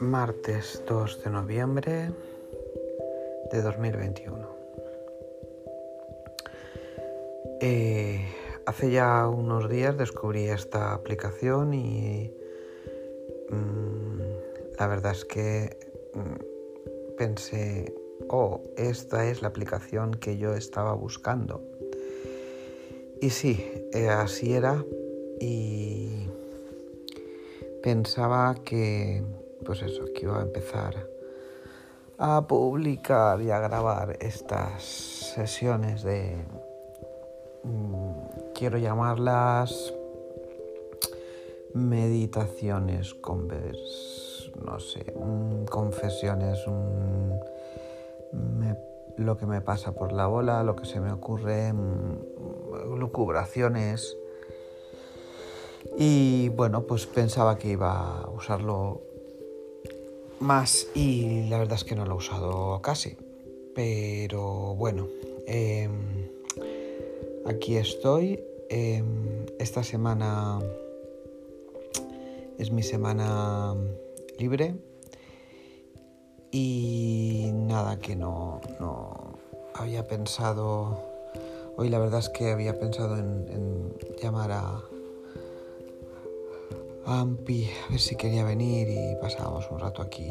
martes 0.00 0.82
2 0.88 1.24
de 1.24 1.30
noviembre 1.30 2.10
de 3.52 3.62
2021. 3.62 4.48
Eh, 7.60 8.24
hace 8.64 8.90
ya 8.90 9.28
unos 9.28 9.68
días 9.68 9.98
descubrí 9.98 10.44
esta 10.44 10.94
aplicación 10.94 11.74
y 11.74 12.34
mm, 13.50 14.20
la 14.78 14.86
verdad 14.86 15.12
es 15.12 15.26
que 15.26 15.76
mm, 16.14 17.16
pensé, 17.18 17.94
oh, 18.28 18.62
esta 18.78 19.28
es 19.28 19.42
la 19.42 19.48
aplicación 19.48 20.12
que 20.12 20.38
yo 20.38 20.54
estaba 20.54 20.94
buscando. 20.94 21.62
Y 23.20 23.28
sí, 23.28 23.62
eh, 23.92 24.08
así 24.08 24.54
era 24.54 24.82
y 25.38 26.26
pensaba 27.82 28.54
que, 28.64 29.22
pues 29.64 29.82
eso, 29.82 30.04
que 30.14 30.22
iba 30.22 30.38
a 30.38 30.42
empezar 30.42 30.94
a 32.18 32.46
publicar 32.46 33.40
y 33.40 33.50
a 33.50 33.58
grabar 33.60 34.18
estas 34.20 34.82
sesiones 34.82 36.02
de, 36.02 36.36
mm, 37.64 38.12
quiero 38.54 38.76
llamarlas 38.76 39.94
meditaciones, 41.72 43.14
convers, 43.14 44.52
no 44.62 44.78
sé, 44.80 45.14
mm, 45.16 45.64
confesiones, 45.64 46.58
lo 49.16 49.36
que 49.36 49.46
me 49.46 49.60
pasa 49.60 49.92
por 49.92 50.12
la 50.12 50.26
bola, 50.26 50.62
lo 50.62 50.76
que 50.76 50.86
se 50.86 51.00
me 51.00 51.12
ocurre, 51.12 51.72
mm, 51.72 52.98
lucubraciones. 52.98 54.16
Y 55.98 56.48
bueno, 56.50 56.82
pues 56.82 57.06
pensaba 57.06 57.56
que 57.56 57.68
iba 57.68 58.20
a 58.20 58.30
usarlo 58.30 59.09
más 60.40 60.88
y 60.94 61.48
la 61.48 61.58
verdad 61.58 61.76
es 61.76 61.84
que 61.84 61.94
no 61.94 62.04
lo 62.06 62.14
he 62.14 62.18
usado 62.18 62.80
casi. 62.82 63.16
Pero 63.74 64.74
bueno, 64.74 65.08
em, 65.46 66.28
aquí 67.46 67.76
estoy. 67.76 68.42
Em, 68.68 69.46
esta 69.58 69.82
semana 69.82 70.58
es 72.58 72.70
mi 72.70 72.82
semana 72.82 73.74
libre 74.38 74.74
y 76.50 77.50
nada 77.52 77.98
que 77.98 78.16
no, 78.16 78.60
no 78.80 79.38
había 79.74 80.06
pensado. 80.06 81.00
Hoy 81.76 81.88
la 81.88 81.98
verdad 81.98 82.20
es 82.20 82.28
que 82.28 82.50
había 82.50 82.78
pensado 82.78 83.16
en 83.16 83.94
llamar 84.20 84.52
a, 84.52 84.82
Ampi, 87.04 87.68
a 87.86 87.90
ver 87.90 88.00
si 88.00 88.16
quería 88.16 88.44
venir 88.44 88.88
y 88.88 89.16
pasábamos 89.20 89.70
un 89.70 89.78
rato 89.78 90.02
aquí 90.02 90.30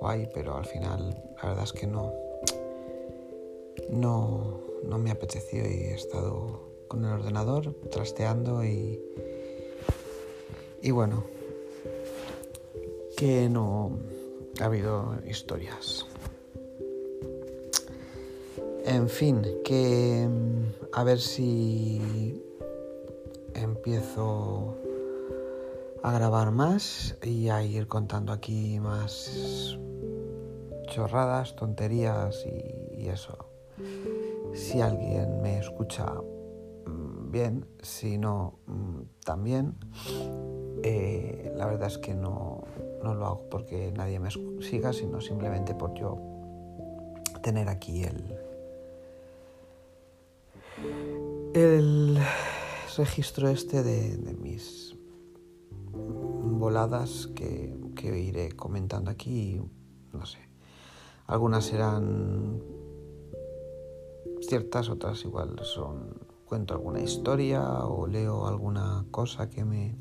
guay, 0.00 0.28
pero 0.34 0.56
al 0.56 0.64
final 0.64 1.16
la 1.40 1.48
verdad 1.48 1.64
es 1.64 1.72
que 1.72 1.86
no. 1.86 2.12
No, 3.90 4.60
no 4.84 4.98
me 4.98 5.10
apeteció 5.10 5.62
y 5.62 5.84
he 5.84 5.94
estado 5.94 6.60
con 6.88 7.04
el 7.04 7.12
ordenador 7.12 7.74
trasteando 7.90 8.64
y. 8.64 9.00
Y 10.82 10.90
bueno, 10.90 11.24
que 13.16 13.48
no 13.48 13.98
ha 14.60 14.64
habido 14.64 15.14
historias. 15.26 16.06
En 18.84 19.08
fin, 19.08 19.46
que 19.64 20.28
a 20.92 21.04
ver 21.04 21.20
si 21.20 22.42
empiezo 23.54 24.76
a 26.02 26.12
grabar 26.12 26.50
más 26.50 27.16
y 27.22 27.48
a 27.48 27.62
ir 27.62 27.86
contando 27.86 28.32
aquí 28.32 28.80
más 28.80 29.78
chorradas, 30.88 31.54
tonterías 31.54 32.44
y, 32.46 33.08
eso. 33.08 33.36
Si 34.54 34.80
alguien 34.80 35.42
me 35.42 35.58
escucha 35.58 36.06
mm, 36.86 37.32
bien, 37.32 37.66
si 37.82 38.16
no, 38.16 38.60
mm, 38.66 39.00
también. 39.24 39.74
Eh, 40.84 41.52
la 41.56 41.66
verdad 41.66 41.88
es 41.88 41.98
que 41.98 42.14
no, 42.14 42.62
no 43.02 43.14
lo 43.14 43.26
hago 43.26 43.48
porque 43.50 43.92
nadie 43.92 44.20
me 44.20 44.30
siga, 44.60 44.92
sino 44.92 45.20
simplemente 45.20 45.74
por 45.74 45.94
yo 45.94 46.16
tener 47.42 47.68
aquí 47.68 48.04
el, 48.04 48.36
el 51.54 52.18
registro 52.96 53.48
este 53.48 53.82
de, 53.82 54.16
de 54.16 54.34
mis 54.34 54.96
voladas 56.62 57.28
que, 57.34 57.74
que 57.96 58.20
iré 58.20 58.52
comentando 58.52 59.10
aquí, 59.10 59.60
no 60.12 60.26
sé. 60.26 60.38
Algunas 61.26 61.64
serán 61.64 62.62
ciertas, 64.42 64.88
otras 64.88 65.24
igual 65.24 65.58
son 65.64 66.20
cuento 66.44 66.72
alguna 66.74 67.00
historia 67.00 67.84
o 67.86 68.06
leo 68.06 68.46
alguna 68.46 69.04
cosa 69.10 69.50
que 69.50 69.64
me 69.64 69.96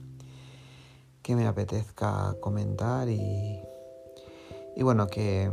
que 1.24 1.36
me 1.36 1.48
apetezca 1.48 2.36
comentar 2.40 3.10
y, 3.10 3.60
y 4.76 4.84
bueno 4.84 5.08
que 5.08 5.50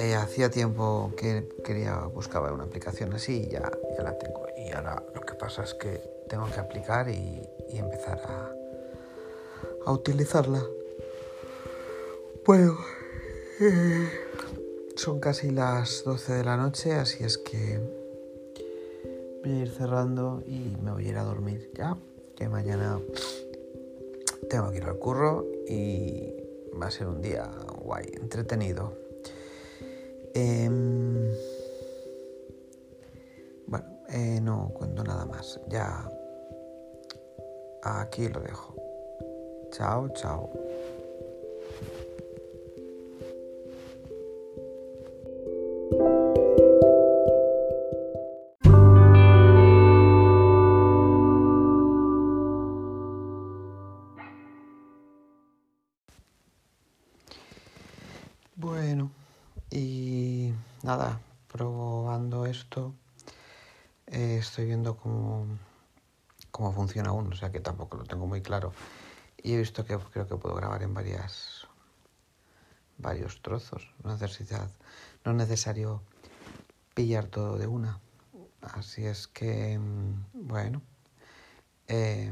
eh, 0.00 0.14
hacía 0.14 0.50
tiempo 0.50 1.12
que 1.14 1.46
quería 1.62 1.96
buscaba 2.06 2.50
una 2.52 2.64
aplicación 2.64 3.12
así 3.12 3.44
y 3.44 3.50
ya, 3.50 3.70
ya 3.96 4.02
la 4.02 4.18
tengo 4.18 4.46
y 4.56 4.72
ahora 4.72 5.04
lo 5.14 5.20
que 5.20 5.34
pasa 5.34 5.62
es 5.62 5.74
que 5.74 6.00
tengo 6.26 6.46
que 6.46 6.58
aplicar 6.58 7.08
y, 7.08 7.42
empezar 7.72 8.18
a, 8.26 8.50
a, 9.86 9.92
utilizarla. 9.92 10.62
Bueno, 12.46 12.78
eh, 13.60 14.08
son 14.96 15.20
casi 15.20 15.50
las 15.50 16.02
12 16.04 16.32
de 16.32 16.44
la 16.44 16.56
noche, 16.56 16.92
así 16.92 17.22
es 17.22 17.36
que 17.36 17.80
voy 19.44 19.52
a 19.52 19.62
ir 19.62 19.70
cerrando 19.70 20.42
y 20.46 20.76
me 20.82 20.92
voy 20.92 21.06
a 21.06 21.08
ir 21.10 21.16
a 21.18 21.24
dormir 21.24 21.70
ya, 21.74 21.96
que 22.36 22.48
mañana 22.48 22.98
tengo 24.48 24.70
que 24.70 24.78
ir 24.78 24.84
al 24.84 24.98
curro 24.98 25.46
y 25.68 26.32
va 26.80 26.86
a 26.86 26.90
ser 26.90 27.06
un 27.06 27.20
día 27.20 27.50
guay, 27.82 28.06
entretenido. 28.14 29.09
Em, 30.34 31.32
bueno, 33.66 33.86
eh, 34.08 34.40
no 34.40 34.70
cuento 34.74 35.02
nada 35.04 35.24
más. 35.26 35.60
Ya 35.68 36.08
Aquí 37.82 38.28
lo 38.28 38.40
dejo. 38.40 38.74
Chao, 39.72 40.08
chao. 40.10 40.50
Bueno, 58.56 59.10
y 59.70 60.52
nada, 60.82 61.20
probando 61.48 62.46
esto, 62.46 62.94
eh, 64.06 64.38
estoy 64.40 64.66
viendo 64.66 64.96
cómo 64.96 65.46
cómo 66.50 66.72
funciona 66.72 67.10
aún, 67.10 67.32
o 67.32 67.36
sea 67.36 67.50
que 67.50 67.60
tampoco 67.60 67.96
lo 67.96 68.04
tengo 68.04 68.26
muy 68.26 68.42
claro. 68.42 68.72
Y 69.42 69.54
he 69.54 69.58
visto 69.58 69.84
que 69.84 69.96
creo 69.96 70.28
que 70.28 70.36
puedo 70.36 70.54
grabar 70.54 70.82
en 70.82 70.92
varias 70.94 71.66
varios 72.98 73.40
trozos, 73.40 73.94
no, 74.04 74.12
necesidad, 74.12 74.70
no 75.24 75.32
es 75.32 75.36
necesario 75.38 76.02
pillar 76.94 77.26
todo 77.26 77.56
de 77.56 77.66
una. 77.66 77.98
Así 78.60 79.06
es 79.06 79.26
que, 79.26 79.78
mm, 79.78 80.48
bueno, 80.48 80.82
eh, 81.88 82.30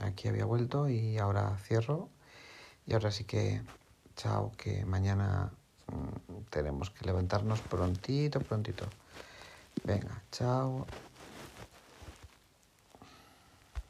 aquí 0.00 0.26
había 0.26 0.46
vuelto 0.46 0.88
y 0.88 1.18
ahora 1.18 1.56
cierro. 1.58 2.08
Y 2.86 2.94
ahora 2.94 3.12
sí 3.12 3.24
que, 3.24 3.62
chao, 4.16 4.52
que 4.56 4.84
mañana 4.84 5.52
tenemos 6.50 6.90
que 6.90 7.04
levantarnos 7.04 7.60
prontito, 7.60 8.40
prontito. 8.40 8.86
Venga, 9.84 10.22
chao. 10.32 10.86